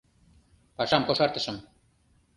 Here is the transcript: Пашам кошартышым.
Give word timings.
Пашам 0.77 1.03
кошартышым. 1.05 1.57